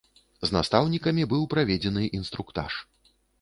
[0.47, 2.73] З настаўнікамі быў праведзены інструктаж.